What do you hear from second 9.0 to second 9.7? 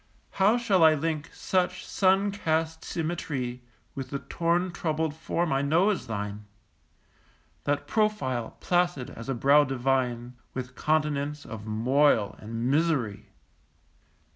as a brow